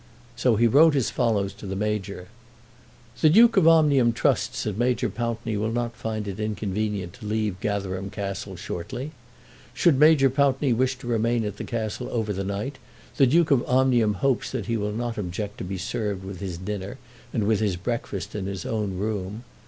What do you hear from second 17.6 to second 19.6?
breakfast in his own room.